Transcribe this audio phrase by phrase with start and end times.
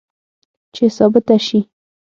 [0.73, 1.59] چې ثابته شي